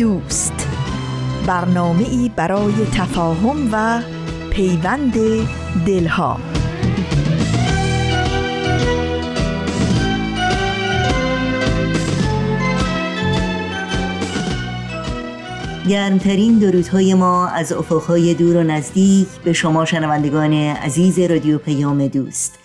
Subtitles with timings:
[0.00, 0.68] دوست.
[1.46, 4.02] برنامه ای برای تفاهم و
[4.50, 5.14] پیوند
[5.86, 6.40] دلها.
[15.88, 22.58] گرمترین درودهای ما از افقهای دور و نزدیک به شما شنوندگان عزیز رادیو پیام دوست.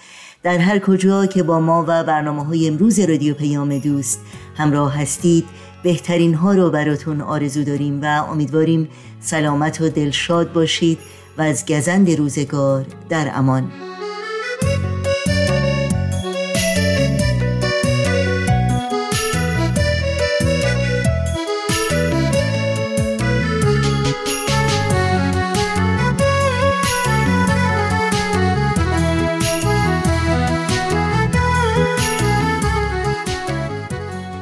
[0.43, 4.21] در هر کجا که با ما و برنامه های امروز رادیو پیام دوست
[4.57, 5.45] همراه هستید
[5.85, 10.99] بهترین ها رو براتون آرزو داریم و امیدواریم سلامت و دلشاد باشید
[11.37, 13.71] و از گزند روزگار در امان.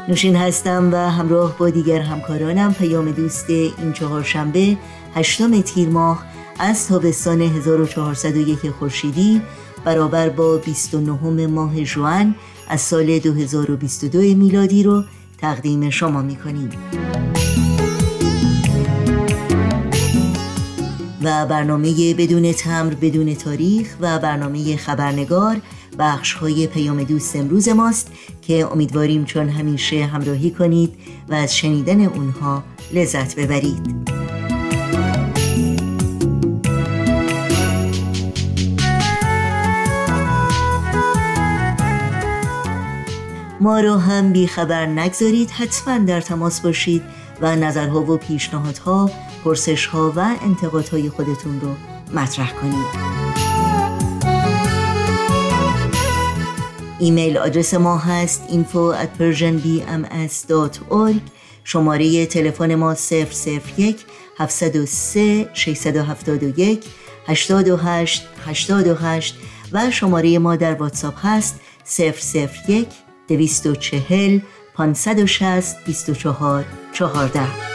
[0.07, 4.77] نوشین هستم و همراه با دیگر همکارانم پیام دوست این چهارشنبه
[5.15, 6.25] هشتم تیر ماه
[6.59, 9.41] از تابستان 1401 خورشیدی
[9.85, 12.35] برابر با 29 ماه جوان
[12.69, 15.03] از سال 2022 میلادی رو
[15.37, 16.69] تقدیم شما می‌کنیم.
[21.23, 25.61] و برنامه بدون تمر بدون تاریخ و برنامه خبرنگار
[25.99, 30.94] بخش های پیام دوست امروز ماست که امیدواریم چون همیشه همراهی کنید
[31.30, 32.63] و از شنیدن اونها
[32.94, 34.13] لذت ببرید.
[43.63, 47.03] ما رو هم بیخبر نگذارید حتما در تماس باشید
[47.41, 49.12] و نظرها و پیشنهادها
[49.44, 51.75] پرسشها و انتقادهای خودتون رو
[52.13, 53.22] مطرح کنید.
[57.03, 61.22] ایمیل آدرس ما هست info at persianbms.org
[61.64, 62.96] شماره تلفن ما
[63.78, 64.06] 001
[64.40, 66.86] 703 671
[67.28, 69.36] 828 828
[69.72, 71.59] و شماره ما در واتساپ هست
[72.68, 72.88] 001
[73.28, 74.40] 240
[74.75, 77.74] 560 24 14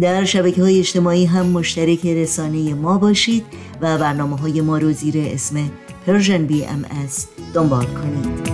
[0.00, 3.44] در شبکه های اجتماعی هم مشترک رسانه ما باشید.
[3.82, 5.70] و برنامه های ما رو زیر اسم
[6.06, 8.50] Persian BMS دنبال کنید.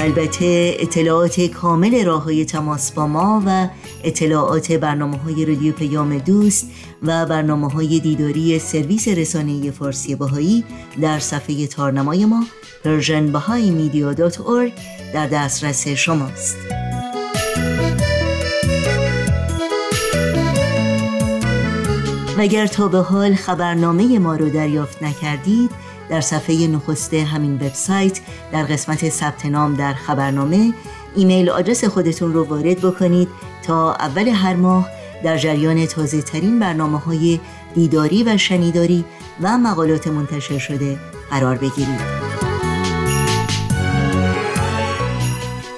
[0.00, 3.68] البته اطلاعات کامل راه های تماس با ما و
[4.04, 6.70] اطلاعات برنامه های رادیو پیام دوست
[7.02, 10.64] و برنامه های دیداری سرویس رسانه فارسی بهایی
[11.00, 12.44] در صفحه تارنمای ما
[12.84, 14.72] persianbahaimedia.org
[15.14, 16.79] در دسترس شماست.
[22.40, 25.70] اگر تا به حال خبرنامه ما رو دریافت نکردید
[26.10, 28.20] در صفحه نخست همین وبسایت
[28.52, 30.72] در قسمت ثبت نام در خبرنامه
[31.16, 33.28] ایمیل آدرس خودتون رو وارد بکنید
[33.62, 34.88] تا اول هر ماه
[35.24, 37.40] در جریان تازه ترین برنامه های
[37.74, 39.04] دیداری و شنیداری
[39.42, 40.98] و مقالات منتشر شده
[41.30, 42.20] قرار بگیرید.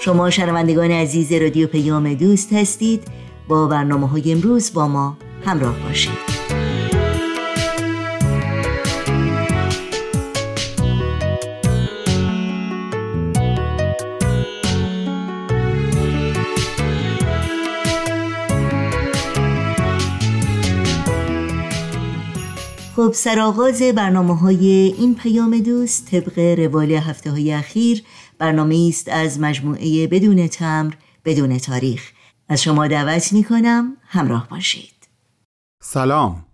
[0.00, 3.04] شما شنوندگان عزیز رادیو پیام دوست هستید.
[3.48, 6.31] با برنامه های امروز با ما همراه باشید.
[22.96, 28.02] خب سرآغاز برنامه های این پیام دوست طبق روال هفته های اخیر
[28.38, 30.92] برنامه است از مجموعه بدون تمر
[31.24, 32.10] بدون تاریخ.
[32.48, 35.08] از شما دعوت می کنم همراه باشید.
[35.82, 36.44] سلام.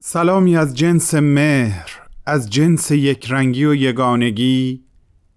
[0.00, 1.90] سلامی از جنس مهر
[2.26, 4.84] از جنس یکرنگی و یگانگی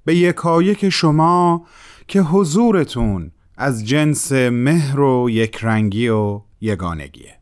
[0.06, 1.66] به یکایک شما
[2.08, 7.41] که حضورتون از جنس مهر و یکرنگی و یگانگیه.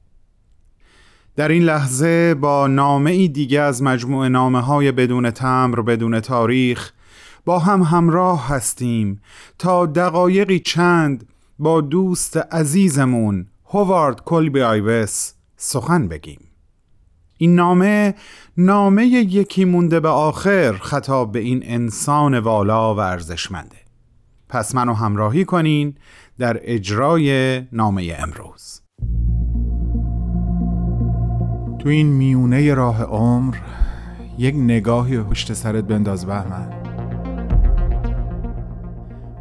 [1.39, 6.91] در این لحظه با نامه ای دیگه از مجموع نامه های بدون تمر بدون تاریخ
[7.45, 9.21] با هم همراه هستیم
[9.59, 11.27] تا دقایقی چند
[11.59, 16.39] با دوست عزیزمون هوارد کلبی آیوس سخن بگیم.
[17.37, 18.15] این نامه
[18.57, 23.77] نامه یکی مونده به آخر خطاب به این انسان والا و ارزشمنده.
[24.49, 25.95] پس منو همراهی کنین
[26.39, 28.78] در اجرای نامه امروز.
[31.79, 33.55] تو این میونه راه عمر
[34.37, 36.69] یک نگاهی پشت سرت بنداز بهمن.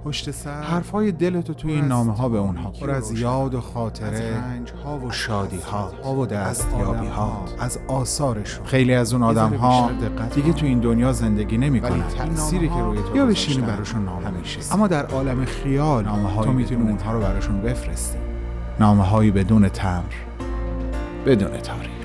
[0.05, 4.37] پشت سر حرفای دلتو توی این نامه ها به اونها پر از یاد و خاطره
[4.37, 8.67] رنج ها و شادی ها ها و دستیابی ها از آثارشون.
[8.67, 9.90] خیلی از اون آدم ها
[10.35, 14.31] دیگه تو این دنیا زندگی نمی کنن تأثیری که روی تو یا بشینی براشون نامه
[14.31, 18.19] میشه اما در عالم خیال نامه تو می‌تونی اونها رو براشون بفرستی.
[18.81, 20.02] نامه هایی بدون تمر
[21.26, 21.98] بدون تاریخ.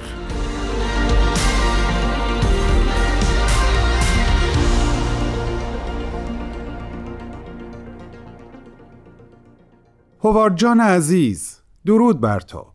[10.23, 12.65] هوارد جان عزیز درود بر تو.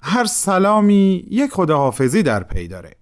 [0.00, 2.96] هر سلامی یک خداحافظی در پی داره.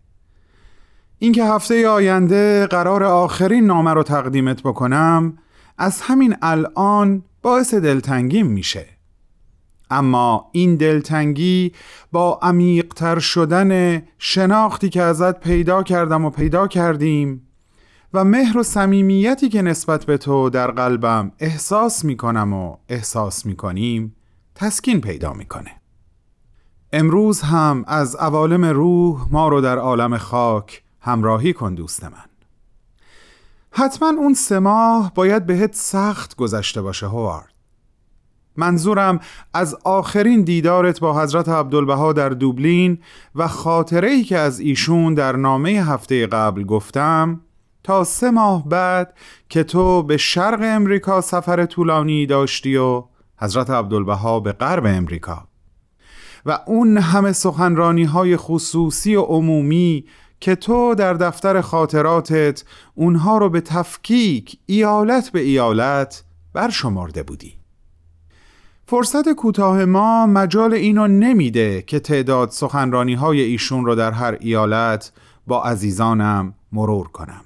[1.19, 5.39] اینکه هفته آینده قرار آخرین نامه رو تقدیمت بکنم
[5.79, 8.87] از همین الان باعث دلتنگیم میشه.
[9.91, 11.73] اما این دلتنگی
[12.13, 17.49] با عمیقتر شدن شناختی که ازت پیدا کردم و پیدا کردیم
[18.15, 24.17] و مهر و صمیمیتی که نسبت به تو در قلبم احساس می‌کنم و احساس می‌کنیم
[24.55, 25.71] تسکین پیدا می‌کنه.
[26.93, 32.13] امروز هم از عوالم روح ما رو در عالم خاک همراهی کن دوست من.
[33.71, 37.53] حتما اون سه ماه باید بهت سخت گذشته باشه هوارد.
[38.57, 39.21] منظورم
[39.55, 42.99] از آخرین دیدارت با حضرت عبدالبها در دوبلین
[43.35, 47.41] و خاطره ای که از ایشون در نامه هفته قبل گفتم
[47.85, 49.15] تا سه ماه بعد
[49.49, 53.05] که تو به شرق امریکا سفر طولانی داشتی و
[53.39, 55.49] حضرت عبدالبها به غرب امریکا.
[56.47, 60.05] و اون همه سخنرانی های خصوصی و عمومی
[60.41, 62.65] که تو در دفتر خاطراتت
[62.95, 67.55] اونها رو به تفکیک ایالت به ایالت برشمرده بودی.
[68.87, 75.13] فرصت کوتاه ما مجال اینو نمیده که تعداد سخنرانی های ایشون رو در هر ایالت
[75.47, 77.45] با عزیزانم مرور کنم.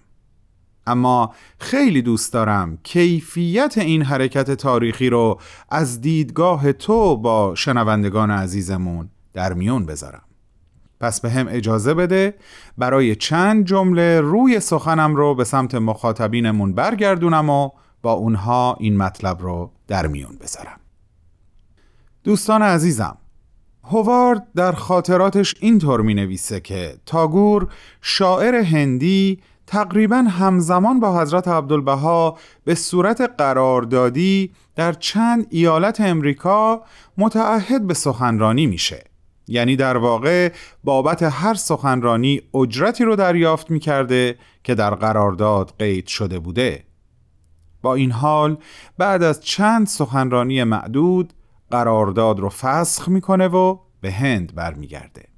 [0.87, 5.41] اما خیلی دوست دارم کیفیت این حرکت تاریخی رو
[5.71, 10.23] از دیدگاه تو با شنوندگان عزیزمون در میون بذارم.
[11.01, 12.35] پس به هم اجازه بده
[12.79, 17.71] برای چند جمله روی سخنم رو به سمت مخاطبینمون برگردونم و
[18.03, 20.81] با اونها این مطلب رو در میون بذارم.
[22.25, 23.17] دوستان عزیزم
[23.85, 27.69] هوارد در خاطراتش اینطور می نویسه که تاگور
[28.01, 36.83] شاعر هندی تقریبا همزمان با حضرت عبدالبها به صورت قراردادی در چند ایالت امریکا
[37.19, 39.05] متعهد به سخنرانی میشه.
[39.49, 40.53] یعنی در واقع
[40.85, 46.85] بابت هر سخنرانی اجرتی رو دریافت می‌کرده که در قرارداد قید شده بوده.
[47.83, 48.57] با این حال
[48.99, 51.33] بعد از چند سخنرانی معدود
[51.71, 55.36] قرارداد رو فسخ می‌کنه و به هند برمیگرده.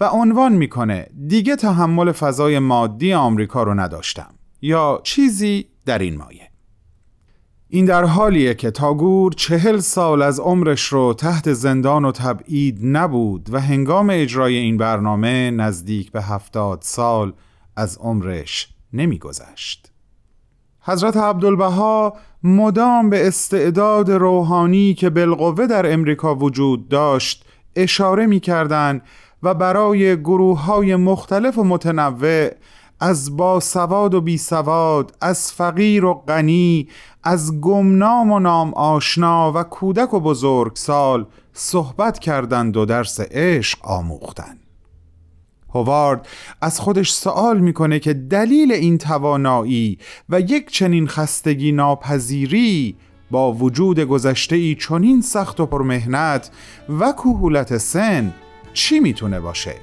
[0.00, 6.48] و عنوان می‌کنه دیگه تحمل فضای مادی آمریکا رو نداشتم یا چیزی در این مایه
[7.68, 13.48] این در حالیه که تاگور چهل سال از عمرش رو تحت زندان و تبعید نبود
[13.52, 17.32] و هنگام اجرای این برنامه نزدیک به هفتاد سال
[17.76, 19.92] از عمرش نمیگذشت.
[20.80, 27.44] حضرت عبدالبها مدام به استعداد روحانی که بالقوه در امریکا وجود داشت
[27.76, 29.02] اشاره می‌کردند
[29.42, 32.50] و برای گروه های مختلف و متنوع
[33.00, 36.88] از با سواد و بی سواد از فقیر و غنی
[37.22, 43.78] از گمنام و نام آشنا و کودک و بزرگ سال صحبت کردند و درس عشق
[43.82, 44.58] آموختند.
[45.74, 46.28] هوارد
[46.60, 52.96] از خودش سوال می‌کنه که دلیل این توانایی و یک چنین خستگی ناپذیری
[53.30, 56.50] با وجود گذشته ای چنین سخت و پرمهنت
[57.00, 58.34] و کهولت سن
[58.72, 59.74] چی می‌تونه باشه؟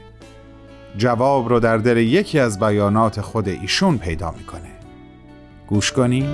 [0.98, 4.72] جواب رو در دل یکی از بیانات خود ایشون پیدا می‌کنه
[5.68, 6.30] گوش کنی؟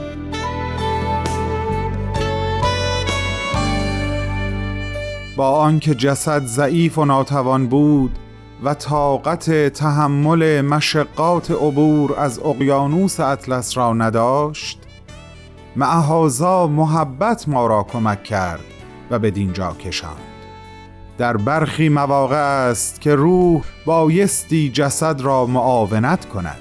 [5.36, 8.20] با آنکه جسد ضعیف و ناتوان بود
[8.64, 14.80] و طاقت تحمل مشقات عبور از اقیانوس اطلس را نداشت
[15.76, 18.64] معهازا محبت ما را کمک کرد
[19.12, 20.35] و به دینجا کشاند
[21.18, 26.58] در برخی مواقع است که روح بایستی جسد را معاونت کند.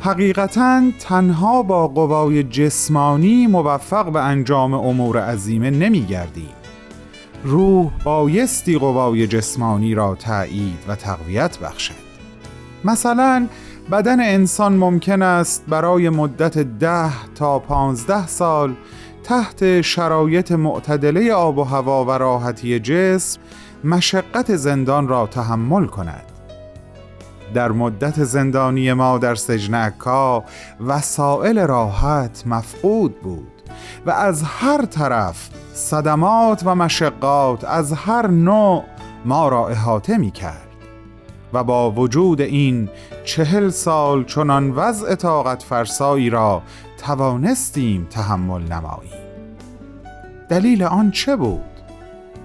[0.00, 6.54] حقیقتا تنها با قوای جسمانی موفق به انجام امور عظیمه نمی گردیم.
[7.44, 12.08] روح بایستی قوای جسمانی را تایید و تقویت بخشد.
[12.84, 13.46] مثلا
[13.90, 18.74] بدن انسان ممکن است برای مدت ده تا پانزده سال
[19.28, 23.40] تحت شرایط معتدله آب و هوا و راحتی جسم
[23.84, 26.24] مشقت زندان را تحمل کند.
[27.54, 30.44] در مدت زندانی ما در سجن عکا
[30.86, 33.62] وسایل راحت مفقود بود
[34.06, 38.84] و از هر طرف صدمات و مشقات از هر نوع
[39.24, 40.68] ما را احاطه می کرد
[41.52, 42.88] و با وجود این
[43.24, 46.62] چهل سال چنان وضع طاقت فرسایی را
[46.98, 49.28] توانستیم تحمل نماییم
[50.48, 51.64] دلیل آن چه بود؟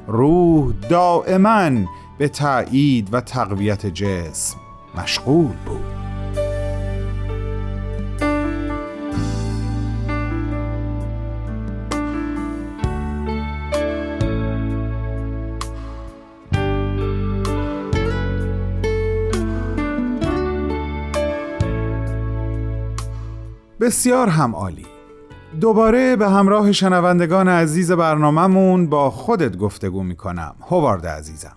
[0.08, 1.70] روح دائما
[2.18, 4.58] به تأیید و تقویت جسم
[4.96, 6.03] مشغول بود
[23.84, 24.86] بسیار هم عالی.
[25.62, 30.56] دوباره به همراه شنوندگان عزیز برنامهمون با خودت گفتگو می‌کنم.
[30.70, 31.56] هوارد عزیزم.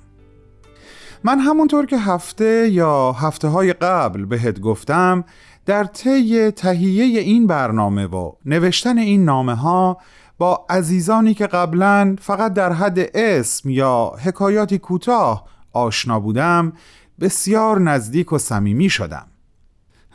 [1.25, 5.25] من همونطور که هفته یا هفته های قبل بهت گفتم
[5.67, 9.99] در طی تهیه این برنامه و نوشتن این نامه ها
[10.39, 16.73] با عزیزانی که قبلا فقط در حد اسم یا حکایاتی کوتاه آشنا بودم
[17.21, 19.27] بسیار نزدیک و صمیمی شدم.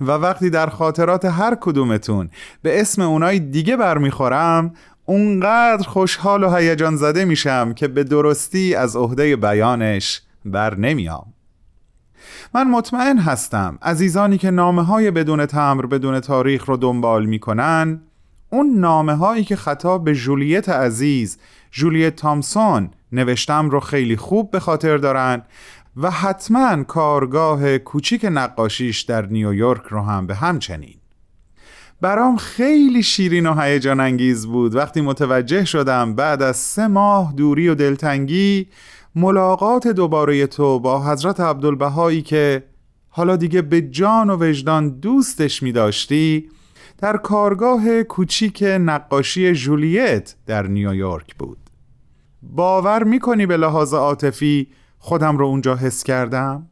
[0.01, 2.29] و وقتی در خاطرات هر کدومتون
[2.61, 4.73] به اسم اونای دیگه برمیخورم
[5.05, 11.33] اونقدر خوشحال و هیجان زده میشم که به درستی از عهده بیانش بر نمیام.
[12.53, 18.01] من مطمئن هستم عزیزانی که نامه های بدون تمر بدون تاریخ رو دنبال می‌کنن
[18.49, 21.37] اون نامه هایی که خطاب به جولیت عزیز
[21.71, 25.41] جولیت تامسون نوشتم رو خیلی خوب به خاطر دارن
[25.97, 30.95] و حتما کارگاه کوچیک نقاشیش در نیویورک رو هم به همچنین.
[32.01, 34.75] برام خیلی شیرین و هیجان انگیز بود.
[34.75, 38.67] وقتی متوجه شدم بعد از سه ماه دوری و دلتنگی
[39.15, 42.63] ملاقات دوباره تو با حضرت عبدالبهایی که
[43.09, 46.49] حالا دیگه به جان و وجدان دوستش می داشتی
[46.97, 51.57] در کارگاه کوچیک نقاشی جولیت در نیویورک بود.
[52.41, 54.67] باور می‌کنی به لحاظ عاطفی
[55.01, 56.67] خودم رو اونجا حس کردم.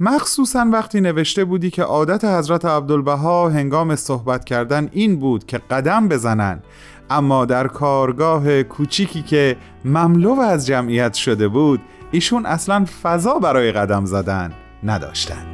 [0.00, 6.08] مخصوصا وقتی نوشته بودی که عادت حضرت عبدالبها هنگام صحبت کردن این بود که قدم
[6.08, 6.62] بزنن
[7.10, 11.80] اما در کارگاه کوچیکی که مملو از جمعیت شده بود
[12.10, 14.52] ایشون اصلا فضا برای قدم زدن
[14.82, 15.53] نداشتن.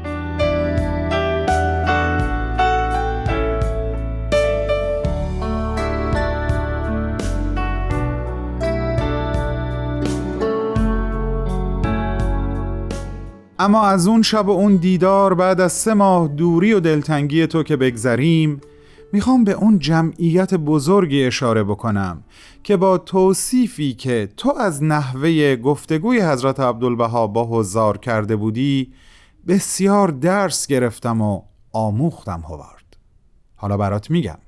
[13.60, 17.62] اما از اون شب و اون دیدار بعد از سه ماه دوری و دلتنگی تو
[17.62, 18.60] که بگذریم
[19.12, 22.22] می‌خوام به اون جمعیت بزرگی اشاره بکنم
[22.62, 28.92] که با توصیفی که تو از نحوه گفتگوی حضرت عبدالبها با حضار کرده بودی
[29.48, 32.96] بسیار درس گرفتم و آموختم هوارد.
[33.56, 34.38] حالا برات میگم.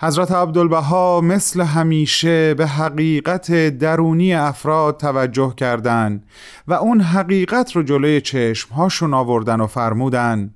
[0.00, 6.24] حضرت عبدالبها مثل همیشه به حقیقت درونی افراد توجه کردند
[6.68, 10.54] و اون حقیقت رو جلوی چشمهاشون آوردن و فرمودن.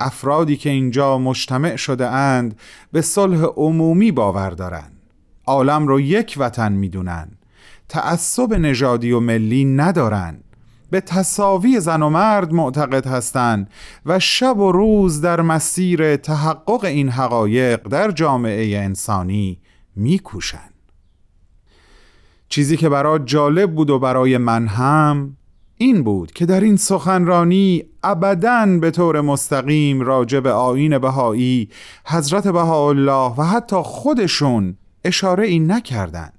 [0.00, 2.60] افرادی که اینجا مجتمع شده اند
[2.92, 4.92] به صلح عمومی باور دارند
[5.46, 7.28] عالم رو یک وطن می‌دونن.
[7.88, 10.40] تعصب نژادی و ملی ندارن.
[10.90, 13.70] به تصاوی زن و مرد معتقد هستند
[14.06, 19.60] و شب و روز در مسیر تحقق این حقایق در جامعه انسانی
[19.96, 20.74] میکوشند.
[22.48, 25.36] چیزی که برای جالب بود و برای من هم
[25.78, 31.68] این بود که در این سخنرانی ابدا به طور مستقیم راجع به آین بهایی
[32.04, 36.32] حضرت بهاءالله و حتی خودشون اشاره این نکردن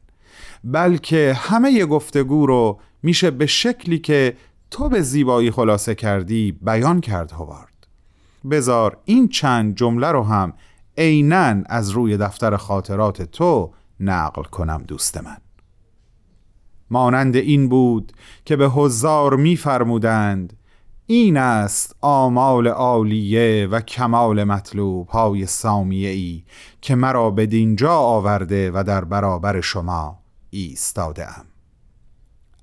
[0.64, 4.38] بلکه همه گفتگو رو میشه به شکلی که
[4.72, 7.88] تو به زیبایی خلاصه کردی بیان کرد هوارد.
[8.52, 10.54] بزار این چند جمله رو هم
[10.98, 15.38] عینا از روی دفتر خاطرات تو نقل کنم دوست من.
[16.90, 18.14] مانند این بود
[18.46, 20.54] که به حضار میفرمودند
[21.06, 26.44] این است آمال عالیه و کمال مطلوب های سامیه ای
[26.82, 31.46] که مرا به دینجا آورده و در برابر شما ایستاده ام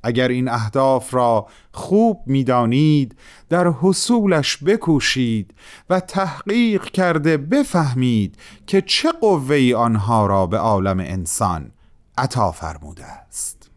[0.04, 3.16] اگر این اهداف را خوب می‌دانید
[3.48, 5.54] در حصولش بکوشید
[5.90, 11.70] و تحقیق کرده بفهمید که چه قوه آنها را به عالم انسان
[12.18, 13.70] عطا فرموده است.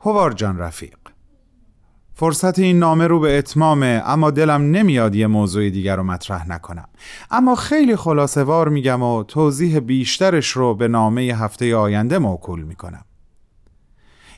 [0.00, 0.96] هوار جان رفیق
[2.14, 6.88] فرصت این نامه رو به اتمامه اما دلم نمیاد یه موضوع دیگر رو مطرح نکنم.
[7.30, 13.04] اما خیلی خلاصه وار میگم و توضیح بیشترش رو به نامه هفته آینده موکول می‌کنم.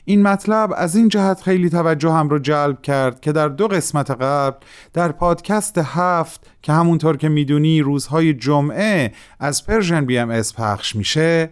[0.05, 4.11] این مطلب از این جهت خیلی توجه هم رو جلب کرد که در دو قسمت
[4.11, 4.57] قبل
[4.93, 11.49] در پادکست هفت که همونطور که می‌دونی روزهای جمعه از Persian BMS پخش میشه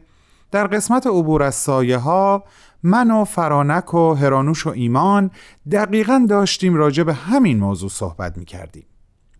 [0.51, 2.43] در قسمت عبور از سایه ها
[2.83, 5.31] من و فرانک و هرانوش و ایمان
[5.71, 8.85] دقیقا داشتیم راجع به همین موضوع صحبت می کردیم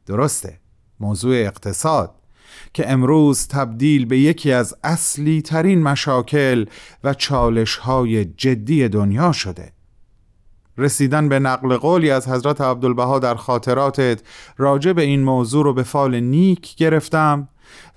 [0.06, 0.60] درسته
[1.00, 2.21] موضوع اقتصاد.
[2.74, 6.66] که امروز تبدیل به یکی از اصلی ترین مشاکل
[7.04, 9.72] و چالش های جدی دنیا شده.
[10.78, 14.22] رسیدن به نقل قولی از حضرت عبدالبها در خاطراتت
[14.58, 17.48] راجع به این موضوع رو به فال نیک گرفتم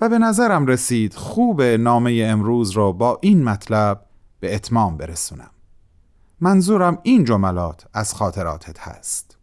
[0.01, 4.05] و به نظرم رسید خوب نامه امروز را با این مطلب
[4.41, 5.51] به اتمام برسونم.
[6.41, 9.37] منظورم این جملات از خاطراتت هست.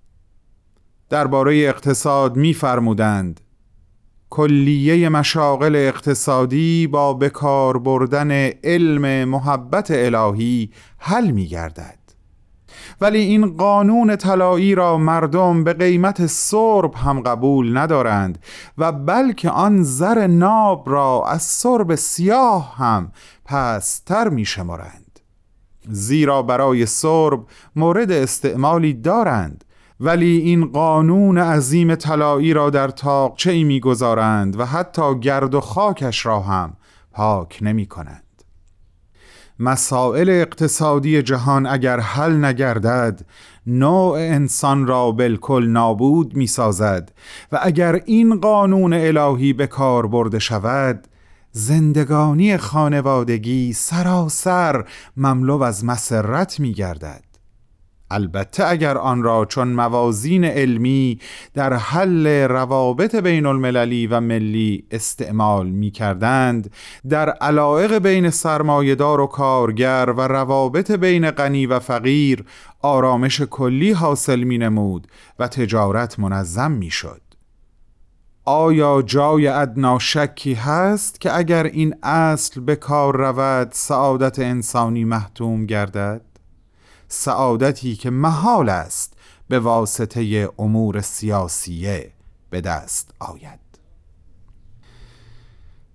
[1.09, 3.41] درباره اقتصاد میفرمودند
[4.31, 8.31] کلیه مشاغل اقتصادی با بکار بردن
[8.63, 11.97] علم محبت الهی حل می گردد
[13.01, 18.39] ولی این قانون طلایی را مردم به قیمت سرب هم قبول ندارند
[18.77, 23.11] و بلکه آن زر ناب را از سرب سیاه هم
[23.45, 25.19] پستر می شمارند
[25.89, 27.45] زیرا برای سرب
[27.75, 29.63] مورد استعمالی دارند
[30.03, 36.25] ولی این قانون عظیم طلایی را در تاقچه ای می‌گذارند و حتی گرد و خاکش
[36.25, 36.73] را هم
[37.11, 38.23] پاک نمی کنند
[39.59, 43.21] مسائل اقتصادی جهان اگر حل نگردد
[43.67, 47.11] نوع انسان را بالکل نابود می سازد
[47.51, 51.07] و اگر این قانون الهی به کار برده شود
[51.51, 54.85] زندگانی خانوادگی سراسر
[55.17, 57.30] مملو از مسرت می گردد
[58.11, 61.19] البته اگر آن را چون موازین علمی
[61.53, 66.71] در حل روابط بین المللی و ملی استعمال می کردند
[67.09, 72.45] در علائق بین سرمایدار و کارگر و روابط بین غنی و فقیر
[72.81, 75.07] آرامش کلی حاصل می نمود
[75.39, 77.21] و تجارت منظم می شد
[78.45, 85.65] آیا جای ادنا شکی هست که اگر این اصل به کار رود سعادت انسانی محتوم
[85.65, 86.30] گردد؟
[87.13, 89.13] سعادتی که محال است
[89.47, 92.11] به واسطه امور سیاسیه
[92.49, 93.59] به دست آید.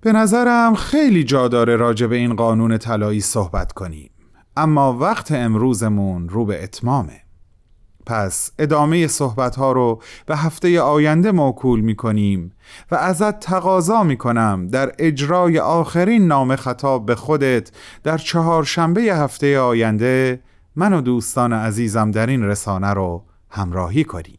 [0.00, 4.10] به نظرم خیلی جا داره راجع به این قانون طلایی صحبت کنیم
[4.56, 7.20] اما وقت امروزمون رو به اتمامه.
[8.06, 12.52] پس ادامه صحبت ها رو به هفته آینده موکول می کنیم
[12.90, 17.70] و ازت تقاضا می کنم در اجرای آخرین نام خطاب به خودت
[18.02, 20.40] در چهارشنبه هفته آینده
[20.76, 24.38] من و دوستان عزیزم در این رسانه رو همراهی کنی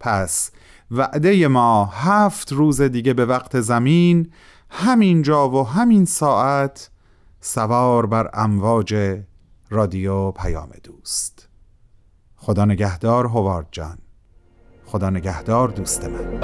[0.00, 0.50] پس
[0.90, 4.32] وعده ما هفت روز دیگه به وقت زمین
[4.70, 6.90] همین جا و همین ساعت
[7.40, 9.20] سوار بر امواج
[9.70, 11.48] رادیو پیام دوست.
[12.36, 13.98] خدا نگهدار هوارد جان.
[14.86, 16.40] خدا نگهدار دوست من.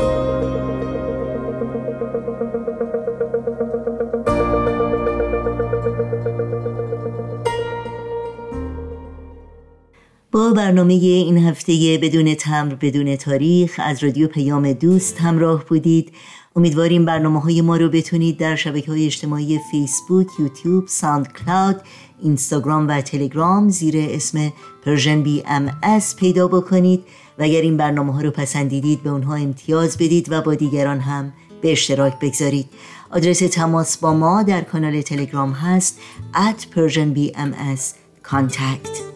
[10.55, 16.13] برنامه این هفته بدون تمبر بدون تاریخ از رادیو پیام دوست همراه بودید.
[16.57, 21.81] امیدواریم برنامه های ما رو بتونید در شبکه های اجتماعی فیسبوک، یوتیوب، ساند کلاود،
[22.23, 24.53] اینستاگرام و تلگرام زیر اسم
[24.85, 27.05] Persian BMS پیدا بکنید
[27.39, 31.33] و اگر این برنامه ها رو پسندیدید به اونها امتیاز بدید و با دیگران هم
[31.61, 32.67] به اشتراک بگذارید.
[33.11, 36.01] آدرس تماس با ما در کانال تلگرام هست
[36.35, 37.83] at persianbms
[38.33, 39.16] contact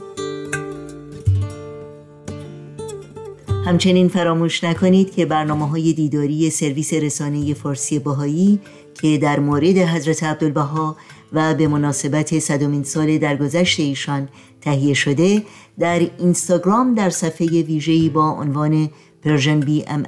[3.71, 8.61] همچنین فراموش نکنید که برنامه های دیداری سرویس رسانه فارسی بهایی
[8.95, 10.97] که در مورد حضرت عبدالبها
[11.33, 14.29] و به مناسبت صدومین سال درگذشت ایشان
[14.61, 15.43] تهیه شده
[15.79, 18.91] در اینستاگرام در صفحه ویژه‌ای با عنوان
[19.25, 20.03] Persian BM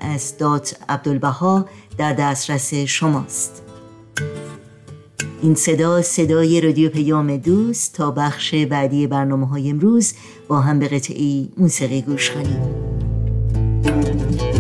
[1.99, 3.63] در دسترس شماست.
[5.43, 10.15] این صدا صدای رادیو پیام دوست تا بخش بعدی برنامه های امروز
[10.49, 12.92] با هم به قطعی موسیقی گوش کنیم.
[13.83, 14.52] Thank you.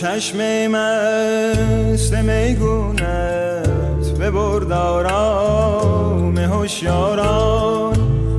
[0.00, 3.68] چشم مست میگونت
[4.18, 5.58] به بردارام
[6.38, 7.94] هوشیاران.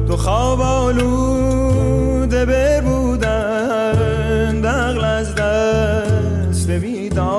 [0.07, 7.35] تو خواب آلوده بر بودن دقل از دست بیداران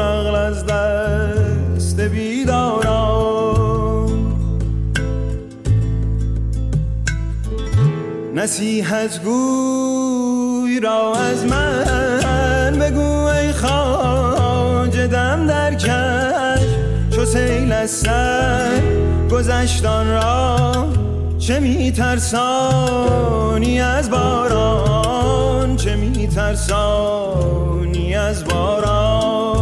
[0.00, 2.94] اغل از دست بیداران.
[8.34, 11.73] نصیحت گوی را از من
[17.84, 18.80] از سر
[19.30, 20.86] گذشتان را
[21.38, 23.10] چه میترسانی
[23.80, 27.34] از باران؟ چه میترسانی
[28.14, 29.53] از باران؟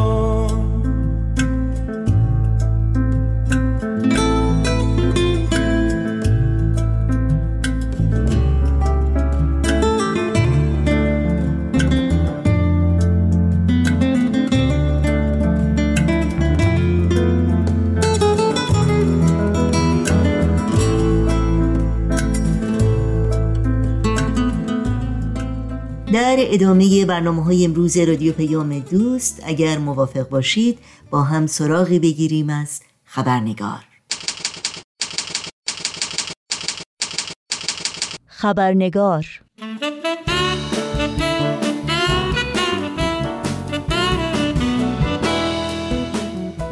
[26.12, 30.79] در ادامه برنامه های امروز رادیو پیام دوست اگر موافق باشید
[31.11, 33.85] با هم سراغی بگیریم از خبرنگار.
[38.27, 39.27] خبرنگار.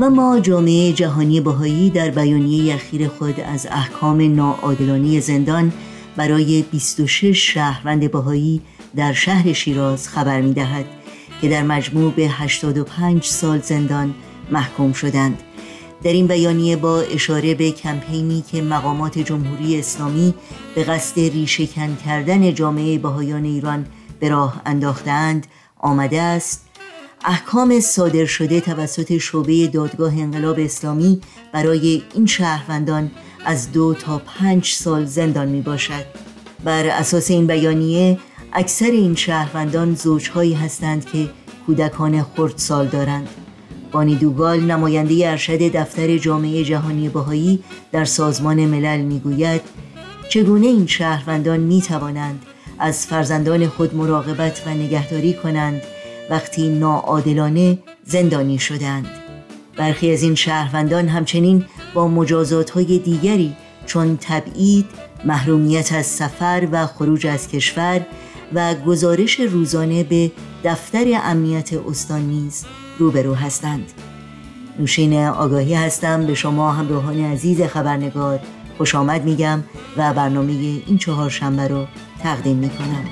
[0.01, 5.73] و ما جامعه جهانی بهایی در بیانیه اخیر خود از احکام ناعادلانه زندان
[6.17, 8.63] برای 26 شهروند بهایی
[8.97, 10.85] در شهر شیراز خبر می دهد
[11.41, 14.15] که در مجموع به 85 سال زندان
[14.51, 15.43] محکوم شدند.
[16.03, 20.35] در این بیانیه با اشاره به کمپینی که مقامات جمهوری اسلامی
[20.75, 23.87] به قصد ریشهکن کردن جامعه بهایان ایران
[24.21, 25.47] به راه انداختند
[25.79, 26.67] آمده است
[27.25, 31.21] احکام صادر شده توسط شعبه دادگاه انقلاب اسلامی
[31.53, 33.11] برای این شهروندان
[33.45, 36.05] از دو تا پنج سال زندان می باشد
[36.65, 38.19] بر اساس این بیانیه
[38.53, 41.31] اکثر این شهروندان زوجهایی هستند که
[41.67, 43.29] کودکان خردسال دارند.
[43.93, 49.61] بانی دوگال نماینده ارشد دفتر جامعه جهانی بهایی در سازمان ملل می‌گوید
[50.29, 52.43] چگونه این شهروندان می توانند
[52.79, 55.83] از فرزندان خود مراقبت و نگهداری کنند
[56.31, 59.07] وقتی ناعادلانه زندانی شدند؟
[59.77, 64.87] برخی از این شهروندان همچنین با مجازات های دیگری چون تبعید،
[65.25, 68.07] محرومیت از سفر و خروج از کشور
[68.55, 70.33] و گزارش روزانه به
[70.65, 72.65] دفتر امنیت استان نیز
[72.99, 73.93] روبرو هستند.
[74.79, 78.41] نوشین آگاهی هستم به شما همراهان عزیز خبرنگار.
[78.79, 79.63] خوش آمد میگم
[79.97, 80.53] و برنامه
[80.87, 81.87] این چهار شنبه رو
[82.23, 83.05] تقدیم می‌کنم.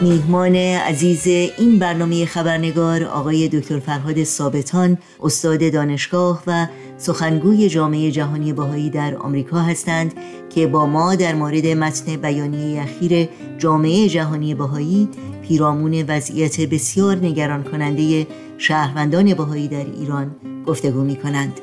[0.00, 1.26] میهمان عزیز
[1.58, 6.66] این برنامه خبرنگار آقای دکتر فرهاد ثابتان استاد دانشگاه و
[6.98, 10.14] سخنگوی جامعه جهانی باهایی در آمریکا هستند
[10.50, 15.08] که با ما در مورد متن بیانیه اخیر جامعه جهانی باهایی
[15.42, 18.26] پیرامون وضعیت بسیار نگران کننده
[18.58, 21.60] شهروندان باهایی در ایران گفتگو می کنند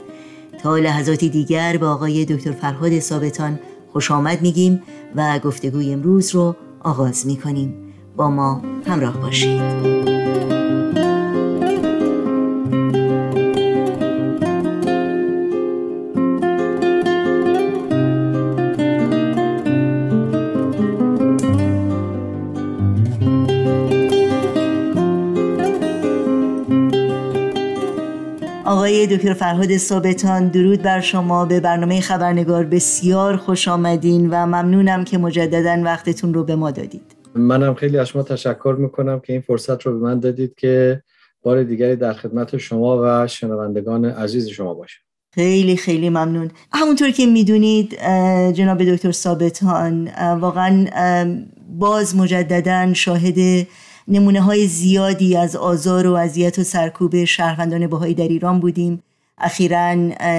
[0.64, 3.60] تا لحظاتی دیگر با آقای دکتر فرهاد ثابتان
[3.94, 4.82] خوش آمد میگیم
[5.16, 7.74] و گفتگوی امروز رو آغاز می کنیم
[8.16, 10.15] با ما همراه باشید.
[29.06, 31.46] آقای دکتر فرهاد ثابتان درود بر شما.
[31.46, 37.16] به برنامه خبرنگار بسیار خوش آمدین و ممنونم که مجددا وقتتون رو به ما دادید.
[37.36, 41.02] منم خیلی از شما تشکر می‌کنم که این فرصت رو به من دادید که
[41.44, 45.02] بار دیگری در خدمت شما و شنوندگان عزیز شما باشم.
[45.34, 46.52] خیلی خیلی ممنون.
[46.74, 47.98] همونطور که می‌دونید
[48.54, 50.86] جناب دکتر ثابتان واقعا
[51.70, 53.68] باز مجددا شاهد
[54.08, 59.04] نمونه های زیادی از آزار و اذیت و سرکوب شهروندان بهایی در ایران بودیم.
[59.38, 59.94] اخیرا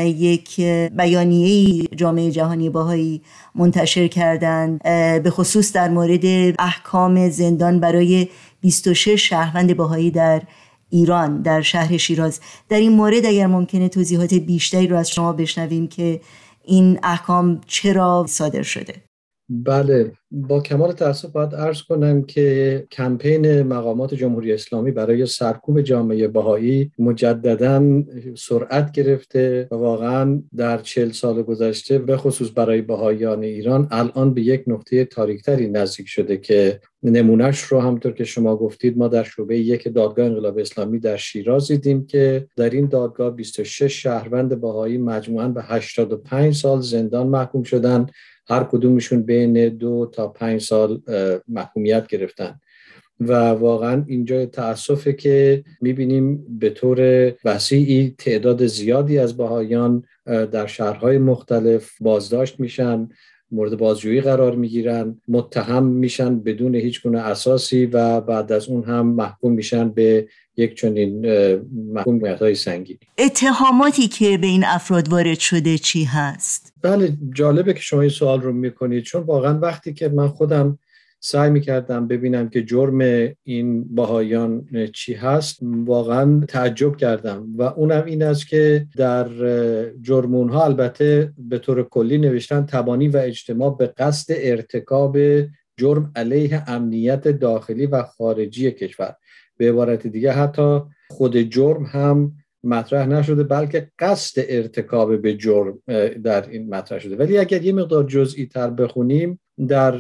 [0.05, 0.61] یک
[0.96, 3.22] بیانیه جامعه جهانی باهایی
[3.55, 4.83] منتشر کردند.
[5.22, 6.24] به خصوص در مورد
[6.59, 8.29] احکام زندان برای
[8.61, 10.42] 26 شهروند باهایی در
[10.90, 12.40] ایران در شهر شیراز.
[12.68, 16.20] در این مورد اگر ممکنه توضیحات بیشتری رو از شما بشنویم که
[16.64, 19.06] این احکام چرا صادر شده.
[19.48, 26.28] بله با کمال تاسف باید عرض کنم که کمپین مقامات جمهوری اسلامی برای سرکوب جامعه
[26.28, 28.02] بهایی مجددا
[28.37, 34.42] سرعت گرفته و واقعا در چل سال گذشته به خصوص برای بهاییان ایران الان به
[34.42, 39.59] یک نقطه تاریکتری نزدیک شده که نمونهش رو همطور که شما گفتید ما در شعبه
[39.59, 45.48] یک دادگاه انقلاب اسلامی در شیراز دیدیم که در این دادگاه 26 شهروند بهایی مجموعاً
[45.48, 48.06] به 85 سال زندان محکوم شدن
[48.48, 51.00] هر کدومشون بین دو تا پنج سال
[51.48, 52.61] محکومیت گرفتن.
[53.20, 61.18] و واقعا اینجا تاسفه که می‌بینیم به طور وسیعی تعداد زیادی از بهایان در شهرهای
[61.18, 63.09] مختلف بازداشت میشن
[63.50, 69.06] مورد بازجویی قرار می‌گیرن متهم میشن بدون هیچ گونه اساسی و بعد از اون هم
[69.06, 71.27] محکوم میشن به یک چنین
[71.92, 72.99] محکومیت های سنگینی.
[73.19, 78.40] اتهاماتی که به این افراد وارد شده چی هست؟ بله جالبه که شما این سوال
[78.40, 79.03] رو می‌کنید.
[79.03, 80.79] چون واقعا وقتی که من خودم
[81.21, 82.99] سعی می‌کردم ببینم که جرم
[83.42, 87.49] این باهایان چی هست واقعا تعجب کردم.
[87.57, 89.29] و اونم این است که در
[90.03, 95.19] جرمون ها البته به طور کلی نوشتن تبانی و اجتماع به قصد ارتکاب
[95.77, 99.14] جرم علیه امنیت داخلی و خارجی کشور.
[99.57, 102.33] به عبارت دیگه حتی خود جرم هم
[102.64, 105.83] مطرح نشده بلکه قصد ارتکاب به جرم
[106.23, 107.16] در این مطرح شده.
[107.16, 109.97] ولی اگر یه مقدار جزئی تر بخونیم در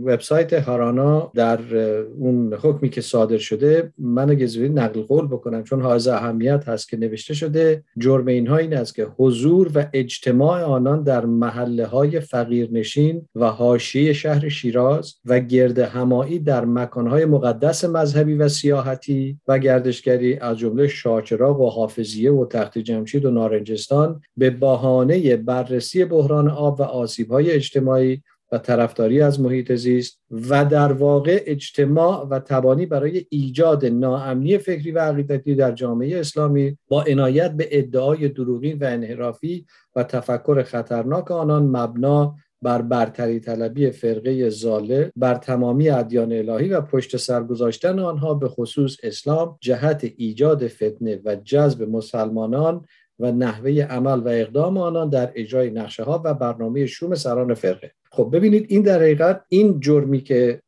[0.00, 1.76] وبسایت هارانا در
[2.18, 6.96] اون حکمی که صادر شده من اگه نقل قول بکنم چون حائز اهمیت هست که
[6.96, 13.28] نوشته شده جرم اینها این است که حضور و اجتماع آنان در محله های فقیرنشین
[13.34, 20.36] و حاشیه شهر شیراز و گرد همایی در مکانهای مقدس مذهبی و سیاحتی و گردشگری
[20.38, 26.80] از جمله شاچراغ و حافظیه و تخت جمشید و نارنجستان به بهانه بررسی بحران آب
[26.80, 33.26] و آسیب‌های اجتماعی و طرفداری از محیط زیست و در واقع اجتماع و تبانی برای
[33.30, 39.66] ایجاد ناامنی فکری و عقیدتی در جامعه اسلامی با عنایت به ادعای دروغین و انحرافی
[39.96, 46.80] و تفکر خطرناک آنان مبنا بر برتری طلبی فرقه زاله بر تمامی ادیان الهی و
[46.80, 52.84] پشت سر گذاشتن آنها به خصوص اسلام جهت ایجاد فتنه و جذب مسلمانان
[53.18, 57.92] و نحوه عمل و اقدام آنان در اجرای نقشه ها و برنامه شوم سران فرقه.
[58.10, 60.60] خب ببینید این در حقیقت این جرمی که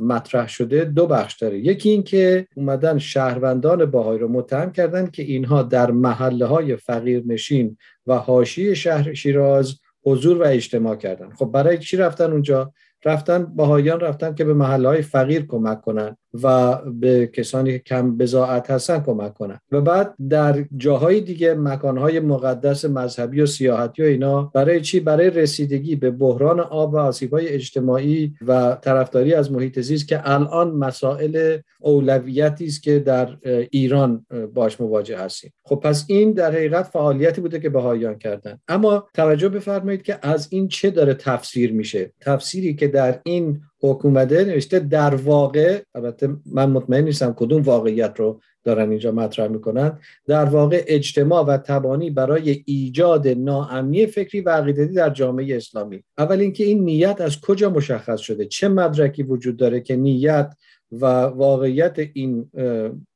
[0.00, 1.58] مطرح شده دو بخش داره.
[1.58, 7.22] یکی این که اومدن شهروندان باهایی رو متهم کردن که اینها در محله های فقیر
[7.26, 11.30] نشین و حاشیه شهر شیراز حضور و اجتماع کردن.
[11.30, 12.72] خب برای چی رفتن اونجا؟
[13.04, 16.16] رفتن باهایان رفتن که به محله های فقیر کمک کنن.
[16.42, 19.58] و به کسانی که کم بزاعت هستن کمک کنن.
[19.72, 25.30] و بعد در جاهای دیگه مکانهای مقدس مذهبی و سیاحتی و اینا برای چی؟ برای
[25.30, 31.58] رسیدگی به بحران آب و آسیبهای اجتماعی و طرفداری از محیط زیست که الان مسائل
[31.80, 33.36] اولویتی است که در
[33.70, 35.52] ایران باش مواجه هستیم.
[35.64, 38.58] خب پس این در حقیقت فعالیتی بوده که بهاییان کردن.
[38.68, 44.44] اما توجه بفرمایید که از این چه داره تفسیر میشه؟ تفسیری که در این حکومته
[44.44, 49.98] نوشته در واقع البته من مطمئن نیستم کدوم واقعیت رو دارن اینجا مطرح می‌کنن.
[50.26, 56.02] در واقع اجتماع و تبانی برای ایجاد ناامنی فکری و عقیدتی در جامعه اسلامی.
[56.18, 60.54] اول اینکه این نیت از کجا مشخص شده؟ چه مدرکی وجود داره که نیت
[60.92, 62.50] و واقعیت این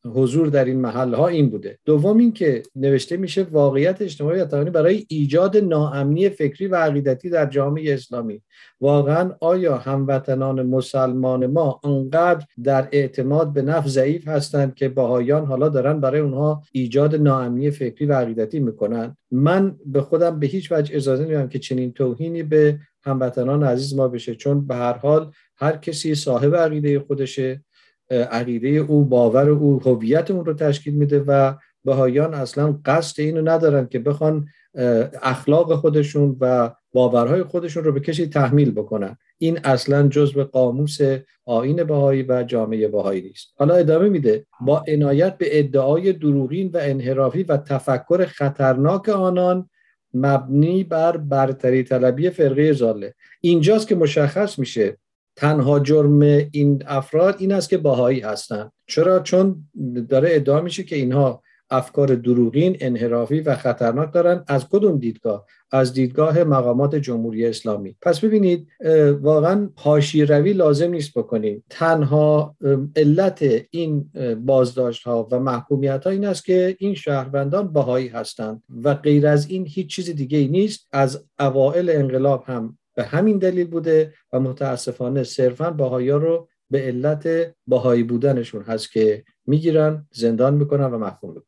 [0.05, 1.79] حضور در این محل ها این بوده.
[1.85, 7.95] دوم اینکه نوشته میشه واقعیت اجتماعی و برای ایجاد ناامنی فکری و عقیدتی در جامعه
[7.95, 8.43] اسلامی.
[8.81, 15.69] واقعا آیا هموطنان مسلمان ما انقدر در اعتماد به نفس ضعیف هستند که باهایان حالا
[15.69, 20.97] دارن برای اونها ایجاد ناامنی فکری و عقیدتی می‌کنن؟ من به خودم به هیچ وجه
[20.97, 22.79] اجازه نمیدم که چنین توهینی به
[23.09, 24.35] هموطنان عزیز ما بشه.
[24.35, 27.65] چون به هر حال هر کسی صاحب عقیده خودشه
[28.11, 33.87] عقیده او باور او هویت اون رو تشکیل میده و بهایان اصلا قصد اینو ندارن
[33.87, 34.47] که بخوان
[35.23, 39.17] اخلاق خودشون و باورهای خودشون رو به کسی تحمیل بکنن.
[39.39, 40.99] این اصلا جزء قاموس
[41.45, 43.55] آین بهایی و جامعه بهایی نیست.
[43.59, 44.47] حالا ادامه میده.
[44.61, 49.69] با عنایت به ادعای دروغین و انحرافی و تفکر خطرناک آنان
[50.15, 54.97] مبنی بر برتری طلبی فرقه زاله اینجاست که مشخص میشه
[55.37, 56.21] تنها جرم
[56.53, 59.69] این افراد این است که باهایی هستند چرا؟ چون
[60.09, 64.45] داره ادعا میشه که اینها افکار دروغین انحرافی و خطرناک دارن.
[64.47, 67.97] از کدوم دیدگاه؟ از دیدگاه مقامات جمهوری اسلامی.
[68.03, 68.69] پس ببینید
[69.21, 71.65] واقعا حاشی روی لازم نیست بکنیم.
[71.71, 72.57] تنها
[72.97, 74.11] علت این
[74.47, 79.51] بازداشت ها و محکومیت ها این است که این شهروندان بهایی هستند و غیر از
[79.51, 80.89] این هیچ چیز دیگه ای نیست.
[80.93, 87.55] از اوائل انقلاب هم به همین دلیل بوده و متاسفانه صرفا باهایا رو به علت
[87.67, 91.48] باهایی بودنشون هست که می‌گیرن زندان می‌کنن و محکوم می‌کنن.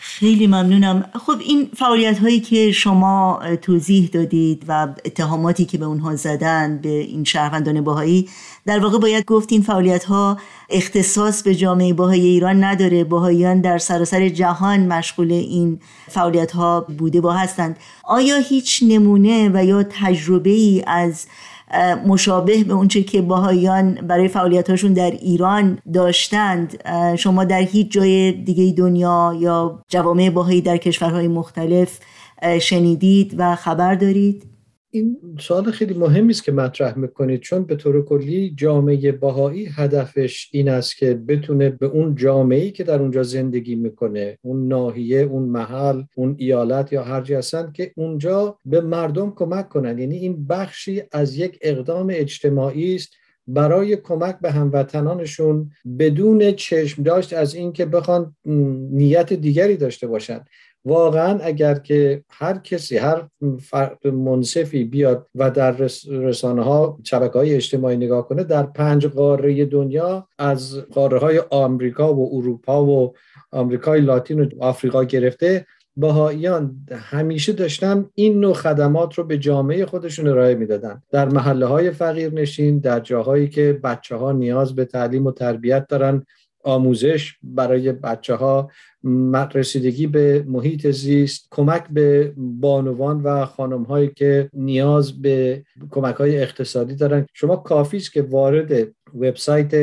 [0.00, 1.04] خیلی ممنونم.
[1.26, 6.88] خب این فعالیت هایی که شما توضیح دادید و اتهاماتی که به اونها زدن به
[6.88, 8.28] این شهروندان باهایی
[8.66, 10.38] در واقع باید گفت این فعالیت ها
[10.70, 13.04] اختصاص به جامعه باهای ایران نداره.
[13.04, 17.76] باهاییان در سراسر جهان مشغول این فعالیت ها بوده و هستند.
[18.04, 21.26] آیا هیچ نمونه و یا تجربه ای از
[22.06, 28.72] مشابه به اونچه که باهایان برای فعالیتاشون در ایران داشتند شما در هیچ جای دیگه
[28.72, 31.98] دنیا یا جوامع باهایی در کشورهای مختلف
[32.60, 34.57] شنیدید و خبر دارید؟
[34.90, 40.48] این سوال خیلی مهمی است که مطرح می‌کنید چون به طور کلی جامعه باهایی هدفش
[40.52, 45.42] این است که بتونه به اون جامعه که در اونجا زندگی می‌کنه اون ناحیه اون
[45.42, 49.98] محل اون ایالت یا هر هستن که اونجا به مردم کمک کنن.
[49.98, 53.08] یعنی این بخشی از یک اقدام اجتماعی است
[53.46, 58.36] برای کمک به هموطنانشون بدون چشم داشت از اینکه بخوان
[58.90, 60.40] نیت دیگری داشته باشن.
[60.84, 63.28] واقعا اگر که هر کسی هر
[64.04, 65.76] منصفی بیاد و در
[66.10, 72.14] رسانه ها شبکه های اجتماعی نگاه کنه در پنج قاره دنیا از قاره های آمریکا
[72.14, 73.14] و اروپا و
[73.52, 75.66] آمریکای لاتین و آفریقا گرفته
[75.98, 81.02] بهاییان همیشه داشتن این نوع خدمات رو به جامعه خودشون ارائه می‌دادن.
[81.10, 85.86] در محله های فقیر نشین در جاهایی که بچه ها نیاز به تعلیم و تربیت
[85.88, 86.26] دارن
[86.64, 88.70] آموزش برای بچه ها
[89.54, 96.42] رسیدگی به محیط زیست کمک به بانوان و خانم هایی که نیاز به کمک های
[96.42, 97.26] اقتصادی دارن.
[97.34, 99.74] شما کافی است که وارد وبسایت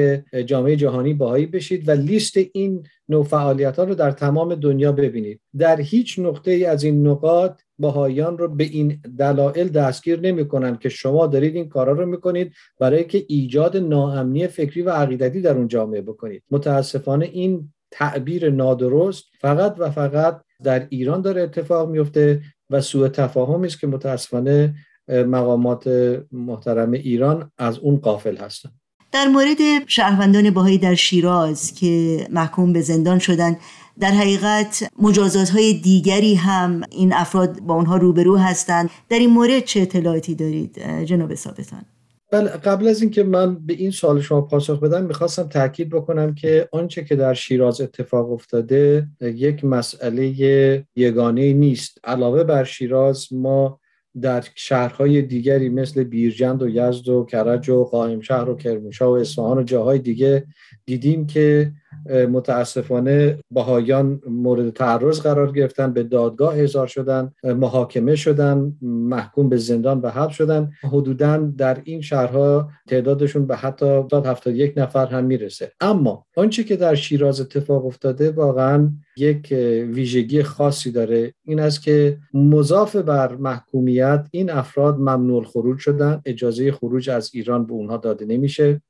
[0.46, 5.40] جامعه جهانی باهایی بشید و لیست این نوع فعالیت ها رو در تمام دنیا ببینید.
[5.58, 10.80] در هیچ نقطه ای از این نقاط باهایان رو به این دلایل دستگیر نمی کنند
[10.80, 15.58] که شما دارید این کارا رو می‌کنید برای که ایجاد ناامنی فکری و عقیدتی در
[15.58, 16.44] اون جامعه بکنید.
[16.52, 23.68] متاسفانه این تعبیر نادرست فقط و فقط در ایران داره اتفاق میفته و سوء تفاهمی
[23.68, 24.76] است که متاسفانه
[25.08, 25.88] مقامات
[26.32, 28.74] محترم ایران از اون قافل هستند
[29.12, 29.58] در مورد
[29.88, 33.58] شهروندان باهایی در شیراز که محکوم به زندان شدند
[34.00, 38.90] در حقیقت مجازات های دیگری هم این افراد با اونها روبرو هستند.
[39.10, 41.86] در این مورد چه اطلاعاتی دارید جناب ثابتان؟
[42.32, 46.70] بله قبل از اینکه من به این سوال شما پاسخ بدم می‌خواستم تاکید بکنم که
[46.72, 52.00] آنچه که در شیراز اتفاق افتاده یک مسئله یگانه نیست.
[52.04, 53.80] علاوه بر شیراز ما
[54.22, 59.14] در شهرهای دیگری مثل بیرجند و یزد و کرج و قائم شهر و کرمانشاه و
[59.14, 60.48] اصفهان و جاهای دیگه
[60.86, 61.72] دیدیم که
[62.10, 70.00] متاسفانه بهایان مورد تعرض قرار گرفتن به دادگاه احضار شدن محاکمه شدن محکوم به زندان
[70.00, 70.72] و حبس شدن.
[70.84, 75.72] حدودا در این شهرها تعدادشون به حتی 71 نفر هم می‌رسه.
[75.82, 79.48] اما آنچه که در شیراز اتفاق افتاده واقعا یک
[79.94, 81.34] ویژگی خاصی داره.
[81.46, 86.22] این است که مضاف بر محکومیت این افراد ممنوع خروج شدن.
[86.26, 88.82] اجازه خروج از ایران به اونها داده نمیشه.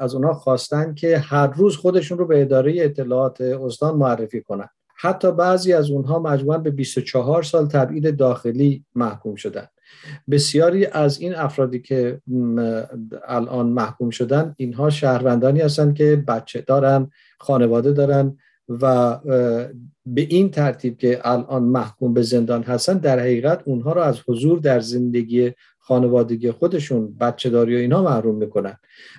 [0.00, 4.68] از اونها خواستن که هر روز خودشون رو به اداره اطلاعات استان معرفی کنن.
[4.96, 9.66] حتی بعضی از اونها مجموعا به 24 سال تبعید داخلی محکوم شدن.
[10.30, 12.20] بسیاری از این افرادی که
[13.28, 18.36] الان محکوم شدن اینها شهروندانی هستند که بچه دارن خانواده دارن
[18.68, 19.16] و
[20.06, 24.58] به این ترتیب که الان محکوم به زندان هستن در حقیقت اونها رو از حضور
[24.58, 28.76] در زندگی خانوادگی خودشون بچه داری و اینا محروم می‌کنن.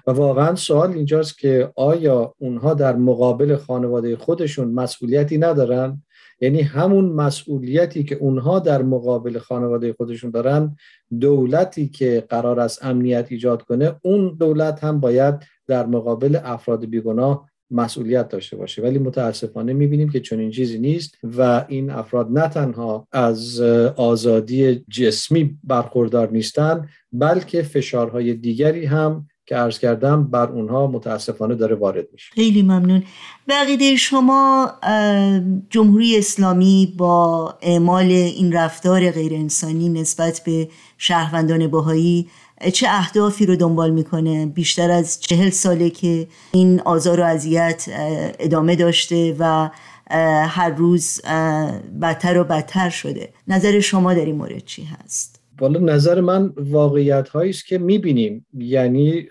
[0.08, 6.04] و واقعا سوال اینجاست که آیا اونها در مقابل خانواده خودشون مسئولیتی ندارن؟
[6.42, 10.76] یعنی همون مسئولیتی که اونها در مقابل خانواده خودشون دارن
[11.20, 15.36] دولتی که قرار است امنیت ایجاد کنه اون دولت هم باید
[15.68, 18.82] در مقابل افراد بیگناه مسئولیت داشته باشه.
[18.82, 23.62] ولی متاسفانه می‌بینیم که چنین چیزی نیست و این افراد نه تنها از
[23.96, 31.76] آزادی جسمی برخوردار نیستن بلکه فشارهای دیگری هم که عرض کردم بر اونها متاسفانه داره
[31.76, 32.32] وارد میشه.
[32.34, 33.04] خیلی ممنون.
[33.48, 34.72] بقیده شما
[35.70, 40.68] جمهوری اسلامی با اعمال این رفتار غیر انسانی نسبت به
[40.98, 42.28] شهروندان باهایی
[42.74, 47.86] چه اهدافی رو دنبال می‌کنه بیشتر از چهل ساله که این آزار و اذیت
[48.40, 49.70] ادامه داشته و
[50.48, 51.22] هر روز
[52.02, 57.30] بدتر و بدتر شده نظر شما در این مورد چی هست؟ والا نظر من واقعیت
[57.30, 58.46] هایی است که می‌بینیم.
[58.58, 59.28] یعنی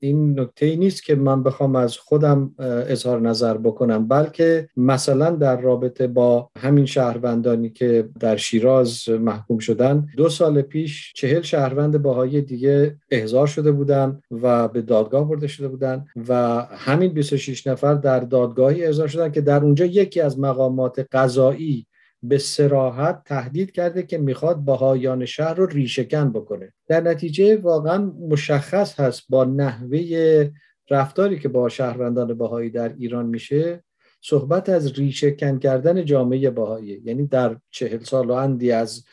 [0.00, 2.54] این نکته ای نیست که من بخوام از خودم
[2.88, 4.08] اظهار نظر بکنم.
[4.08, 11.12] بلکه مثلا در رابطه با همین شهروندانی که در شیراز محکوم شدن دو سال پیش
[11.16, 17.12] چهل شهروند باهای دیگه احضار شده بودن و به دادگاه برده شده بودن و همین
[17.12, 21.86] 26 نفر در دادگاهی احضار شدن که در اونجا یکی از مقامات قضایی
[22.28, 26.72] به سراحت تهدید کرده که می‌خواد بهایان شهر رو ریشهکن بکنه.
[26.88, 30.50] در نتیجه واقعا مشخص هست با نحوه
[30.90, 33.84] رفتاری که با شهروندان بهایی در ایران میشه
[34.20, 39.04] صحبت از ریشهکن کردن جامعه بهایی یعنی در چهل سال و اندی از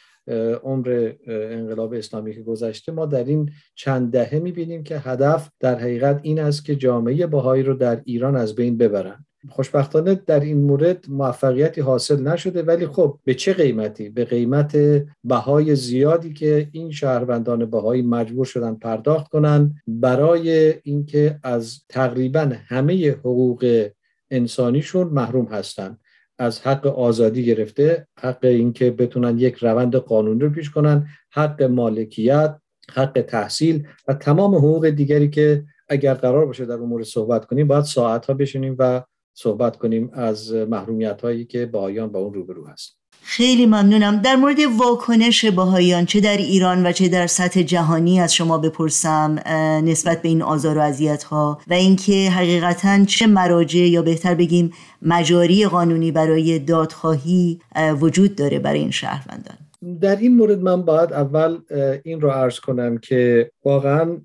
[0.64, 6.20] عمر انقلاب اسلامی که گذشته ما در این چند دهه می‌بینیم که هدف در حقیقت
[6.24, 9.26] این است که جامعه بهایی رو در ایران از بین ببرن.
[9.50, 14.78] خوشبختانه در این مورد موفقیتی حاصل نشده ولی خب به چه قیمتی؟ به قیمت
[15.24, 23.12] بهای زیادی که این شهروندان بهایی مجبور شدن پرداخت کنند برای اینکه از تقریبا همه
[23.12, 23.90] حقوق
[24.32, 26.00] انسانیشون محروم هستند
[26.40, 32.56] از حق آزادی گرفته حق اینکه بتونن یک روند قانونی رو پیش کنن حق مالکیت
[32.92, 37.84] حق تحصیل و تمام حقوق دیگری که اگر قرار باشه در امور صحبت کنیم باید
[37.84, 42.98] ساعت ها بشینیم و صحبت کنیم از محرومیت هایی که بهایان با اون روبرو هست.
[43.26, 44.22] خیلی ممنونم.
[44.22, 49.36] در مورد واکنش بهاییان چه در ایران و چه در سطح جهانی از شما بپرسم
[49.86, 54.72] نسبت به این آزار و اذیت ها و اینکه حقیقتا چه مراجع یا بهتر بگیم
[55.02, 57.60] مجاری قانونی برای دادخواهی
[58.00, 59.58] وجود داره برای این شهروندان.
[60.02, 61.58] در این مورد من باید اول
[62.04, 64.18] این رو عرض کنم که واقعا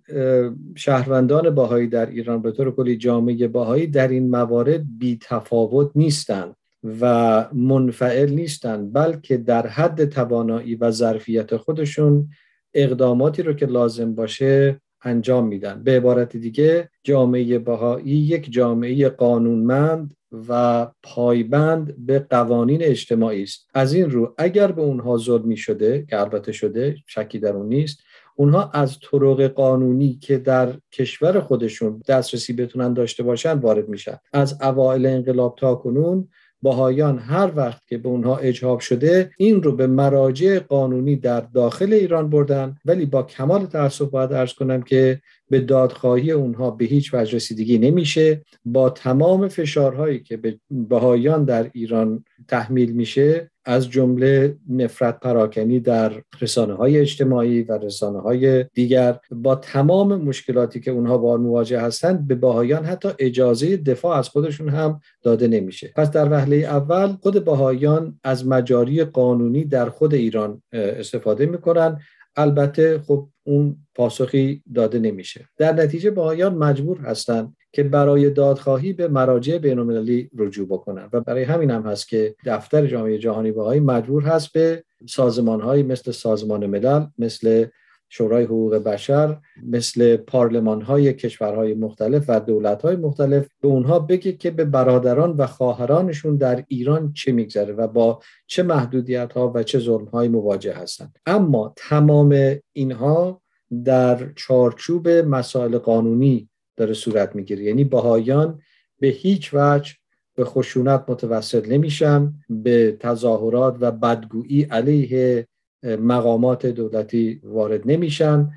[0.74, 6.54] شهروندان باهایی در ایران به طور کلی جامعه باهایی در این موارد بی تفاوت نیستند
[7.00, 12.28] و منفعل نیستند بلکه در حد توانایی و ظرفیت خودشون
[12.74, 15.82] اقداماتی رو که لازم باشه انجام میدن.
[15.82, 20.14] به عبارت دیگه جامعه بهایی یک جامعه قانونمند
[20.48, 23.68] و پایبند به قوانین اجتماعی است.
[23.74, 27.98] از این رو اگر به اونها ظلمی شده که البته شده شکی در اون نیست
[28.36, 34.18] اونها از طرق قانونی که در کشور خودشون دسترسی بتونن داشته باشن وارد میشن.
[34.32, 36.28] از اوایل انقلاب تا کنون
[36.62, 41.92] باهایان هر وقت که به اونها اجهاب شده این رو به مراجع قانونی در داخل
[41.92, 42.76] ایران بردن.
[42.84, 47.78] ولی با کمال تاسف باید ارز کنم که به دادخواهی اونها به هیچ وجه رسیدگی
[47.78, 48.42] نمیشه.
[48.64, 56.12] با تمام فشارهایی که به بهایان در ایران تحمیل میشه از جمله نفرت پراکنی در
[56.40, 62.26] رسانه های اجتماعی و رسانه های دیگر با تمام مشکلاتی که اونها با مواجه هستند
[62.28, 65.92] به باهایان حتی اجازه دفاع از خودشون هم داده نمیشه.
[65.96, 72.00] پس در وهله اول خود باهایان از مجاری قانونی در خود ایران استفاده می‌کنن
[72.38, 75.48] البته خب اون پاسخی داده نمیشه.
[75.56, 81.42] در نتیجه باهایان مجبور هستند که برای دادخواهی به مراجع بینالمللی رجوع بکنن و برای
[81.42, 87.06] همین هم هست که دفتر جامعه جهانی باهایی مجبور هست به سازمان مثل سازمان ملل
[87.18, 87.66] مثل
[88.08, 94.32] شورای حقوق بشر مثل پارلمان های کشورهای مختلف و دولت های مختلف به اونها بگه
[94.32, 99.62] که به برادران و خواهرانشون در ایران چه میگذره و با چه محدودیت ها و
[99.62, 101.18] چه ظلم های مواجه هستند.
[101.26, 103.42] اما تمام اینها
[103.84, 107.64] در چارچوب مسائل قانونی داره صورت می‌گیره.
[107.64, 108.60] یعنی بهایان
[109.00, 109.94] به هیچ وجه
[110.34, 115.46] به خشونت متوسل نمیشن به تظاهرات و بدگویی علیه
[115.82, 118.50] مقامات دولتی وارد نمیشن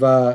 [0.00, 0.32] و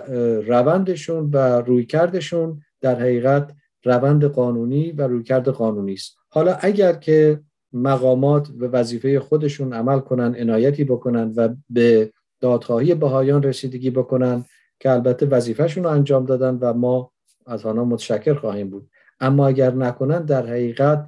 [0.48, 6.18] روندشون و رویکردشون در حقیقت روند قانونی و رویکرد قانونی است.
[6.30, 7.40] حالا اگر که
[7.74, 14.46] مقامات به وظیفه خودشون عمل کنن عنایتی بکنن و به دادخواهی بهایان رسیدگی بکنن
[14.80, 17.12] که البته وظیفهشون رو انجام دادن و ما
[17.46, 18.90] از آنها متشکر خواهیم بود.
[19.20, 21.08] اما اگر نکنن در حقیقت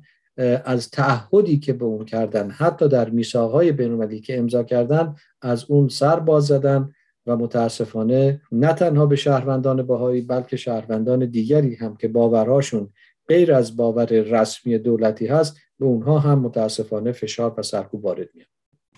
[0.66, 5.88] از تعهدی که به اون کردن حتی در میثاقهای بینالمللی که امضا کردن از اون
[5.88, 6.92] سر باز زدن
[7.26, 12.90] و متاسفانه نه تنها به شهروندان بهایی بلکه شهروندان دیگری هم که باورهاشون
[13.28, 18.48] غیر از باور رسمی دولتی هست به اونها هم متاسفانه فشار و سرکوب وارد میاد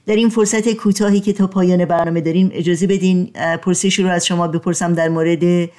[0.05, 3.25] در این فرصت کوتاهی که تا پایان برنامه داریم اجازه بدین
[3.61, 5.69] پرسشی رو از شما بپرسم در مورد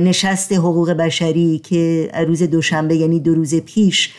[0.00, 4.14] نشست حقوق بشری که روز دوشنبه یعنی دو روز پیش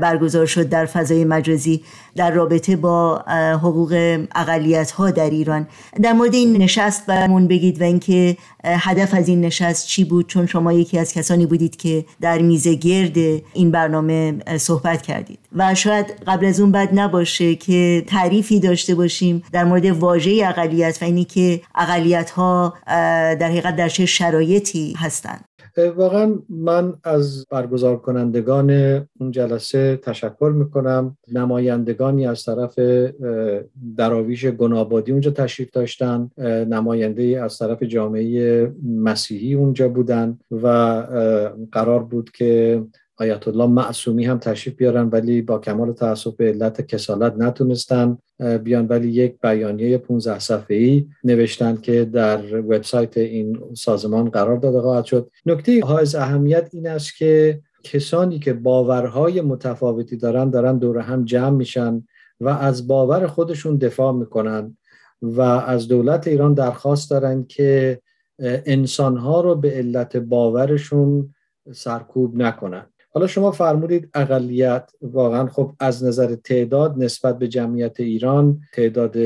[0.00, 1.82] برگزار شد در فضای مجازی
[2.16, 3.18] در رابطه با
[3.62, 5.66] حقوق اقلیت ها در ایران.
[6.02, 10.46] در مورد این نشست برمون بگید و اینکه هدف از این نشست چی بود؟ چون
[10.46, 13.16] شما یکی از کسانی بودید که در میزه گرد
[13.52, 15.38] این برنامه صحبت کردید.
[15.56, 20.98] و شاید قبل از اون بد نباشه که تعریفی داشته باشیم در مورد واژه اقلیت
[21.02, 25.44] و اینی که اقلیت ها در حقیقت در چه شرایطی هستند.
[25.78, 28.70] واقعا من از برگزار کنندگان
[29.20, 31.16] اون جلسه تشکر می‌کنم.
[31.32, 32.78] نمایندگانی از طرف
[33.96, 36.30] دراویش گنابادی اونجا تشریف داشتن.
[36.68, 40.66] نماینده از طرف جامعه مسیحی اونجا بودن و
[41.72, 42.82] قرار بود که
[43.16, 48.18] آیت الله معصومی هم تشریف بیارن ولی با کمال تاسف به علت کسالت نتونستن.
[48.38, 48.86] بیان.
[48.86, 55.04] ولی یک بیانیه 15 صفحه ای نوشتن که در وبسایت این سازمان قرار داده خواهد
[55.04, 55.30] شد.
[55.46, 61.56] نکته حائز اهمیت این است که کسانی که باورهای متفاوتی دارن دارن دور هم جمع
[61.56, 62.02] میشن
[62.40, 64.76] و از باور خودشون دفاع می‌کنن
[65.22, 68.00] و از دولت ایران درخواست دارن که
[68.38, 71.34] انسانها رو به علت باورشون
[71.72, 72.86] سرکوب نکنن.
[73.14, 79.16] حالا شما فرمودید اقلیت واقعا خب از نظر تعداد نسبت به جمعیت ایران تعداد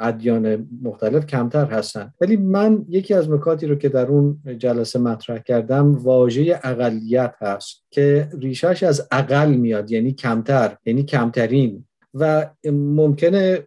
[0.00, 5.38] ادیان مختلف کمتر هستند ولی من یکی از نکاتی رو که در اون جلسه مطرح
[5.38, 11.84] کردم واژه اقلیت هست که ریشش از اقل میاد یعنی کمتر یعنی کمترین.
[12.14, 13.66] و ممکنه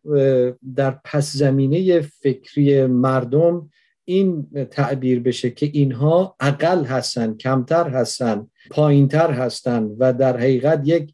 [0.75, 3.69] در پس زمینه فکری مردم
[4.05, 8.47] این تعبیر بشه که اینها اقل هستن کمتر هستن.
[8.69, 11.13] پایینتر هستن و در حقیقت یک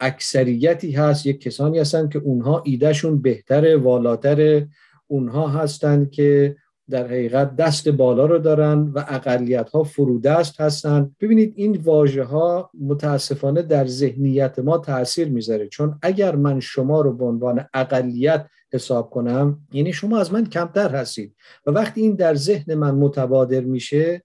[0.00, 4.66] اکثریتی هست یک کسانی هستن که اونها ایدهشون بهتر والاتر
[5.06, 6.56] اونها هستند که
[6.90, 11.10] در حقیقت دست بالا رو دارن و اقلیت ها فرودست هستن.
[11.20, 15.68] ببینید این واژه ها متاسفانه در ذهنیت ما تاثیر می‌ذاره.
[15.68, 20.96] چون اگر من شما رو به عنوان اقلیت حساب کنم یعنی شما از من کمتر
[20.96, 21.34] هستید
[21.66, 24.22] و وقتی این در ذهن من متبادر میشه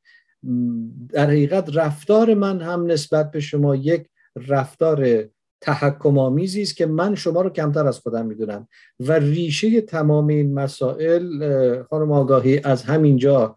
[1.09, 4.07] در حقیقت رفتار من هم نسبت به شما یک
[4.47, 5.23] رفتار
[5.61, 8.67] تحکم آمیزی است که من شما رو کمتر از خودم می‌دونم.
[8.99, 13.55] و ریشه تمام این مسائل خانم آگاهی از همینجا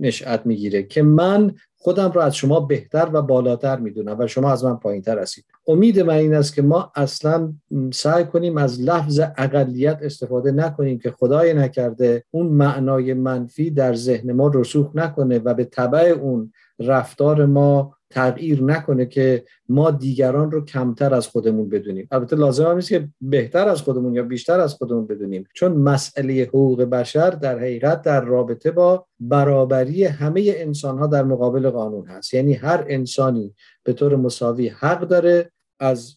[0.00, 1.54] نشأت می‌گیره که من
[1.84, 5.44] خودم رو از شما بهتر و بالاتر می‌دونم و شما از من پایینتر هستید.
[5.66, 7.52] امید من این است که ما اصلا
[7.92, 14.32] سعی کنیم از لفظ اقلیت استفاده نکنیم که خدای نکرده اون معنای منفی در ذهن
[14.32, 20.64] ما رسوخ نکنه و به طبع اون رفتار ما تغییر نکنه که ما دیگران رو
[20.64, 22.08] کمتر از خودمون بدونیم.
[22.10, 25.44] البته لازم هم نیست که بهتر از خودمون یا بیشتر از خودمون بدونیم.
[25.54, 31.70] چون مسئله حقوق بشر در حقیقت در رابطه با برابری همه انسان ها در مقابل
[31.70, 32.34] قانون هست.
[32.34, 33.54] یعنی هر انسانی
[33.84, 35.50] به طور مساوی حق داره
[35.80, 36.16] از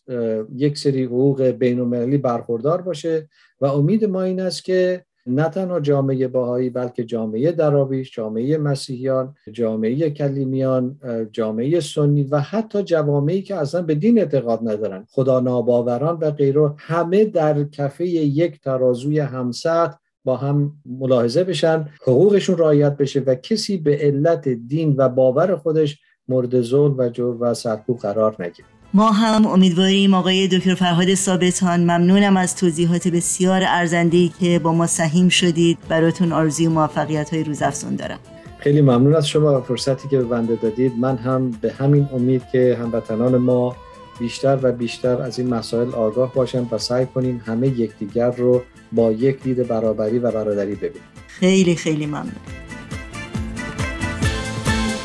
[0.55, 3.29] یک سری حقوق بین برخوردار باشه
[3.61, 9.36] و امید ما این است که نه تنها جامعه باهایی بلکه جامعه درابیش جامعه مسیحیان
[9.51, 10.99] جامعه کلیمیان
[11.32, 15.05] جامعه سنی و حتی جوامعی که اصلا به دین اعتقاد ندارن.
[15.09, 19.91] خدا ناباوران و غیره همه در کفه یک ترازوی همسط
[20.23, 25.99] با هم ملاحظه بشن حقوقشون رعایت بشه و کسی به علت دین و باور خودش
[26.28, 28.76] مورد ظلم و جور و سرکوب قرار نگیره.
[28.97, 34.87] ما هم امیدواریم آقای دکتر فرهاد ثابتان ممنونم از توضیحات بسیار ارزنده که با ما
[34.87, 35.77] سهیم شدید.
[35.89, 38.19] براتون آرزوی و موفقیت های روزافزون دارم.
[38.59, 40.93] خیلی ممنون از شما و فرصتی که به بنده دادید.
[40.99, 43.75] من هم به همین امید که هموطنان ما
[44.19, 49.11] بیشتر و بیشتر از این مسائل آگاه باشن و سعی کنیم همه یکدیگر رو با
[49.11, 51.01] یک دید برابری و برادری ببینیم.
[51.27, 52.31] خیلی خیلی ممنون.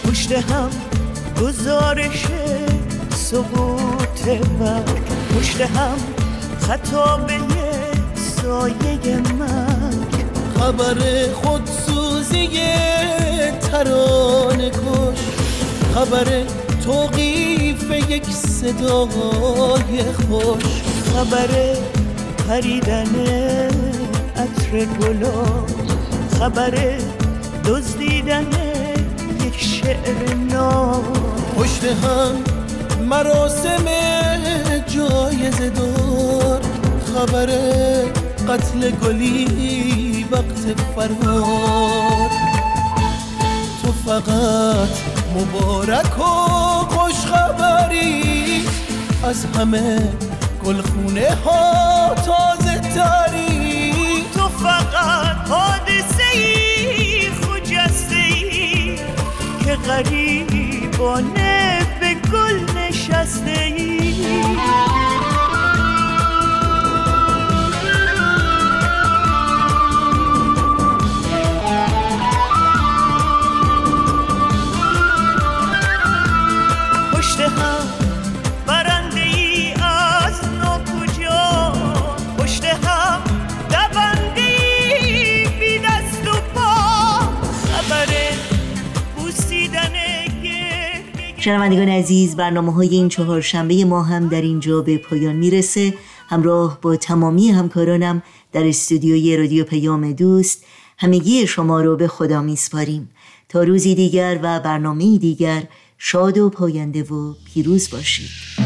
[0.05, 0.70] پشت هم
[1.43, 2.72] گزارشه
[3.33, 5.03] سقوط برگ
[5.37, 5.97] پشت هم
[6.61, 7.39] خطابه
[8.14, 10.12] سایه مرگ
[10.59, 10.99] خبر
[11.35, 12.49] خودسوزی
[13.61, 15.18] ترانه کش.
[15.95, 16.43] خبر
[16.85, 20.64] توقیف یک صدای خوش.
[21.14, 21.76] خبر
[22.49, 23.14] پریدن
[24.37, 25.45] عطر گلا
[26.39, 26.99] خبر
[27.64, 28.47] دزدیدن
[29.47, 31.05] یک شعر نام.
[31.57, 32.62] پشت هم
[33.03, 33.85] مراسم
[34.87, 36.61] جایز دار
[37.15, 37.47] خبر
[38.49, 42.31] قتل گلی وقت فرار.
[43.83, 44.89] تو فقط
[45.37, 46.23] مبارک و
[46.89, 48.65] خوش خبری
[49.25, 50.13] از همه
[50.65, 53.95] گلخونه ها تازه تری.
[54.35, 58.97] تو فقط حادثه ای خجسته ای
[59.65, 61.82] که غریبانه
[63.25, 64.02] به گل
[91.45, 95.95] شنوندگان عزیز برنامه های این چهارشنبه ما هم در اینجا به پایان می‌رسه.
[96.28, 98.22] همراه با تمامی همکارانم
[98.53, 100.64] در استودیوی رادیو پیام دوست
[100.99, 103.11] همگی شما رو به خدا میسپاریم.
[103.49, 105.62] تا روزی دیگر و برنامه دیگر
[105.99, 108.62] شاد و پاینده و پیروز باشید.